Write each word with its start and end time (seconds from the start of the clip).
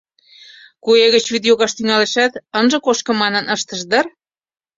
Куэ 0.83 1.05
гыч 1.15 1.25
вӱд 1.33 1.43
йогаш 1.49 1.71
тӱҥалешат, 1.75 2.33
ынже 2.59 2.77
кошко 2.85 3.11
манын 3.21 3.45
ыштыш 3.55 3.81
дыр. 3.91 4.05